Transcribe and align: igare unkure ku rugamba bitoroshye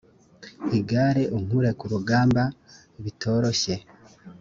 igare 0.77 1.23
unkure 1.37 1.69
ku 1.79 1.85
rugamba 1.93 2.43
bitoroshye 3.03 3.75